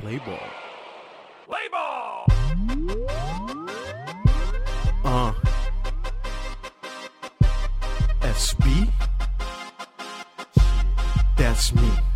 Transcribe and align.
Play 0.00 0.16
ball. 0.16 0.38
Play 1.46 1.68
ball! 1.70 2.26
Uh. 5.04 5.32
SB. 8.22 8.90
That's 11.36 11.74
me. 11.74 12.09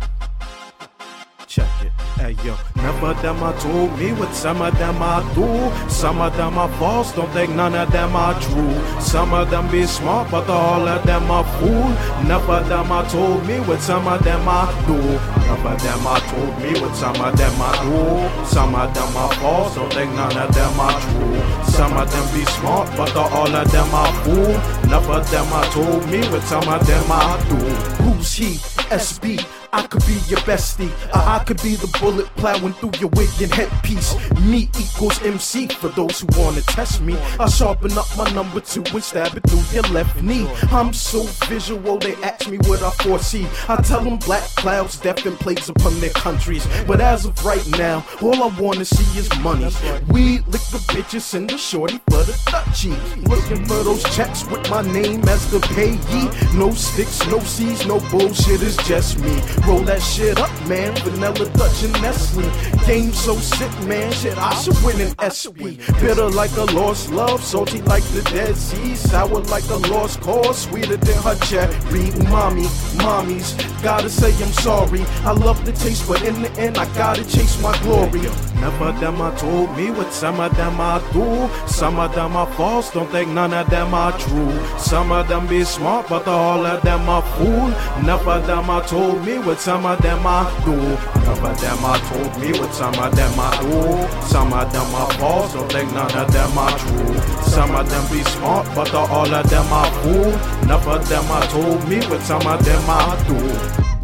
Hey 2.25 2.35
yo, 2.43 2.57
never 2.77 3.13
them 3.21 3.43
I 3.43 3.53
told 3.59 3.99
me 3.99 4.11
what 4.13 4.33
some 4.33 4.59
of 4.59 4.75
them 4.79 4.97
I 4.99 5.21
do. 5.35 5.45
Some 5.87 6.19
of 6.19 6.35
them 6.35 6.57
are 6.57 6.71
false, 6.79 7.11
don't 7.11 7.29
think 7.33 7.53
none 7.53 7.75
of 7.75 7.91
them 7.91 8.15
are 8.15 8.33
true. 8.41 8.99
Some 8.99 9.31
of 9.31 9.51
them 9.51 9.69
be 9.69 9.85
smart, 9.85 10.31
but 10.31 10.49
all 10.49 10.87
of 10.87 11.05
them 11.05 11.29
are 11.29 11.43
fool. 11.59 11.87
Never 12.25 12.61
them 12.67 12.91
I 12.91 13.07
told 13.09 13.45
me 13.45 13.59
what 13.59 13.79
some 13.79 14.07
of 14.07 14.23
them 14.23 14.41
I 14.49 14.65
do. 14.87 14.97
Never 15.45 15.75
them 15.77 16.07
I 16.07 16.19
told 16.31 16.53
me 16.63 16.81
what 16.81 16.95
some 16.95 17.21
of 17.21 17.37
them 17.37 17.61
I 17.61 17.71
do. 17.85 18.45
Some 18.47 18.73
of 18.73 18.91
them 18.95 19.17
are 19.17 19.33
false, 19.35 19.75
don't 19.75 19.93
think 19.93 20.11
none 20.15 20.35
of 20.35 20.51
them 20.51 20.79
are 20.79 20.99
true. 21.01 21.63
Some 21.77 21.95
of 21.95 22.11
them 22.11 22.25
be 22.33 22.43
smart, 22.57 22.89
but 22.97 23.15
all 23.15 23.55
of 23.55 23.71
them 23.71 23.93
are 23.93 24.13
fool. 24.23 24.49
Never 24.89 25.19
them 25.29 25.53
I 25.53 25.69
told 25.69 26.09
me 26.09 26.27
what 26.29 26.41
some 26.41 26.67
of 26.67 26.87
them 26.87 27.05
I 27.07 27.45
do. 27.49 27.55
Who's 28.01 28.33
he? 28.33 28.55
SB. 28.89 29.64
I 29.75 29.85
could 29.87 30.05
be 30.05 30.13
your 30.29 30.39
bestie. 30.47 30.89
Or 31.13 31.23
I 31.35 31.43
could 31.43 31.61
be 31.61 31.75
the 31.75 31.87
bullet 31.99 32.27
plowing 32.37 32.71
through 32.75 32.93
your 32.97 33.09
wig 33.09 33.29
and 33.41 33.53
headpiece. 33.53 34.15
Me 34.39 34.69
equals 34.79 35.21
MC 35.21 35.67
for 35.67 35.89
those 35.89 36.21
who 36.21 36.27
wanna 36.39 36.61
test 36.61 37.01
me. 37.01 37.17
I 37.39 37.49
sharpen 37.49 37.97
up 37.97 38.07
my 38.15 38.31
number 38.31 38.61
two 38.61 38.83
and 38.93 39.03
stab 39.03 39.35
it 39.35 39.43
through 39.49 39.65
your 39.73 39.83
left 39.91 40.23
knee. 40.23 40.47
I'm 40.71 40.93
so 40.93 41.23
visual, 41.49 41.97
they 41.97 42.15
ask 42.23 42.47
me 42.49 42.57
what 42.69 42.81
I 42.83 42.91
foresee. 43.03 43.47
I 43.67 43.75
tell 43.81 44.01
them 44.01 44.17
black 44.17 44.43
clouds, 44.55 44.97
death 44.97 45.25
and 45.25 45.37
plagues 45.37 45.67
upon 45.67 45.99
their 45.99 46.11
countries. 46.11 46.65
But 46.87 47.01
as 47.01 47.25
of 47.25 47.43
right 47.43 47.67
now, 47.77 48.05
all 48.21 48.43
I 48.43 48.57
wanna 48.57 48.85
see 48.85 49.19
is 49.19 49.27
money. 49.39 49.69
We 50.07 50.39
lick 50.53 50.65
the 50.71 50.81
bitches 50.93 51.33
and 51.33 51.49
the 51.49 51.57
shorty 51.57 51.99
for 52.09 52.23
the 52.23 52.31
Dutchie. 52.47 52.95
Looking 53.27 53.65
for 53.65 53.83
those 53.83 54.03
checks 54.15 54.45
with 54.45 54.69
my 54.69 54.83
name 54.83 55.27
as 55.27 55.51
the 55.51 55.59
payee. 55.75 56.29
No 56.57 56.71
sticks, 56.71 57.27
no 57.27 57.39
C's, 57.41 57.85
no 57.85 57.99
bullshit, 58.09 58.61
it's 58.61 58.77
just 58.87 59.19
me. 59.19 59.35
Roll 59.67 59.81
that 59.81 60.01
shit 60.01 60.39
up, 60.39 60.51
man. 60.67 60.93
Vanilla 60.97 61.49
Dutch 61.53 61.83
and 61.83 61.93
Nestle. 62.01 62.43
Game 62.85 63.11
so 63.11 63.35
sick, 63.37 63.71
man. 63.87 64.11
Shit, 64.11 64.37
I 64.37 64.53
should 64.61 64.77
win 64.83 65.01
an 65.01 65.15
SB. 65.15 65.77
Bitter 65.99 66.29
like 66.29 66.55
a 66.57 66.65
lost 66.65 67.11
love, 67.11 67.43
salty 67.43 67.81
like 67.81 68.03
the 68.13 68.21
Dead 68.31 68.55
Sea, 68.55 68.95
sour 68.95 69.41
like 69.45 69.67
a 69.69 69.77
lost 69.89 70.21
cause, 70.21 70.59
sweeter 70.59 70.97
than 70.97 71.17
her 71.23 71.35
cherry. 71.45 72.11
Mommy, 72.29 72.67
mommies, 73.01 73.57
gotta 73.81 74.09
say 74.09 74.31
I'm 74.43 74.53
sorry. 74.53 75.01
I 75.23 75.31
love 75.31 75.65
the 75.65 75.71
taste, 75.71 76.07
but 76.07 76.21
in 76.21 76.43
the 76.43 76.51
end, 76.59 76.77
I 76.77 76.85
gotta 76.93 77.23
chase 77.23 77.59
my 77.61 77.75
glory. 77.79 78.21
Never 78.61 78.91
them 78.99 79.21
I 79.21 79.35
told 79.35 79.75
me 79.75 79.91
what 79.91 80.13
some 80.13 80.39
of 80.39 80.55
them 80.55 80.79
I 80.79 80.99
do. 81.11 81.49
Some 81.67 81.99
of 81.99 82.13
them 82.15 82.35
are 82.35 82.51
false, 82.53 82.91
don't 82.91 83.09
think 83.09 83.29
none 83.29 83.53
of 83.53 83.69
them 83.69 83.93
are 83.93 84.17
true. 84.17 84.53
Some 84.77 85.11
of 85.11 85.27
them 85.27 85.47
be 85.47 85.63
smart, 85.63 86.07
but 86.07 86.27
all 86.27 86.65
of 86.65 86.81
them 86.83 87.09
are 87.09 87.21
fool. 87.21 87.69
Never 88.03 88.39
them 88.41 88.69
I 88.69 88.81
told 88.85 89.25
me 89.25 89.39
what 89.39 89.54
some 89.59 89.85
of 89.85 90.01
them 90.01 90.25
I 90.25 90.43
do. 90.65 90.75
Some 91.23 91.45
of 91.45 91.61
them 91.61 91.85
I 91.85 91.97
told 92.09 92.41
me 92.41 92.59
what 92.59 92.73
some 92.73 92.93
of 92.95 93.15
them 93.15 93.39
I 93.39 93.51
do. 93.61 94.27
Some 94.27 94.53
of 94.53 94.71
them 94.71 94.95
are 94.95 95.11
false, 95.13 95.53
don't 95.53 95.71
think 95.71 95.91
none 95.93 96.11
of 96.17 96.31
them 96.31 96.57
are 96.57 96.77
true. 96.77 97.17
Some 97.43 97.75
of 97.75 97.89
them 97.89 98.03
be 98.11 98.23
smart, 98.23 98.67
but 98.75 98.93
all 98.93 99.33
of 99.33 99.49
them 99.49 99.73
are 99.73 99.91
fool. 100.01 100.31
None 100.67 100.87
of 100.87 101.09
them 101.09 101.25
I 101.29 101.47
told 101.47 101.87
me 101.87 101.97
what 102.07 102.21
some 102.21 102.45
of 102.45 102.63
them 102.65 102.83
I 102.89 103.23
do. 103.27 103.94